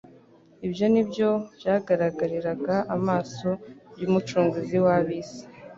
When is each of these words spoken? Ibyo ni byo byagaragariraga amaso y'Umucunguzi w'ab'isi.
Ibyo 0.67 0.85
ni 0.93 1.01
byo 1.09 1.29
byagaragariraga 1.57 2.75
amaso 2.95 3.47
y'Umucunguzi 3.99 4.77
w'ab'isi. 4.85 5.41